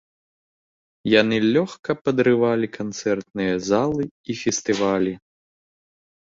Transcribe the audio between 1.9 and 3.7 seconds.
падрывалі канцэртныя